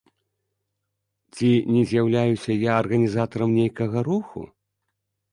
Ці 1.35 1.49
не 1.75 1.81
з'яўляюся 1.91 2.51
я 2.61 2.71
арганізатарам 2.81 3.53
нейкага 3.59 3.97
руху? 4.09 4.39